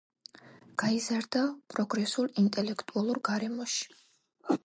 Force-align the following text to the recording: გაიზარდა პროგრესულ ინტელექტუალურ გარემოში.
გაიზარდა 0.83 1.43
პროგრესულ 1.73 2.33
ინტელექტუალურ 2.45 3.23
გარემოში. 3.33 3.87